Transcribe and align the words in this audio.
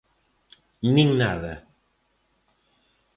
Nin 0.93 1.09
nada. 1.19 1.53